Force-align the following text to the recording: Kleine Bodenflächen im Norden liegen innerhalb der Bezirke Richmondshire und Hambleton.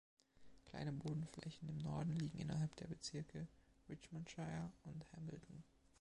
Kleine 0.65 0.91
Bodenflächen 0.93 1.69
im 1.69 1.77
Norden 1.77 2.15
liegen 2.15 2.39
innerhalb 2.39 2.75
der 2.77 2.87
Bezirke 2.87 3.47
Richmondshire 3.87 4.71
und 4.85 5.05
Hambleton. 5.11 5.63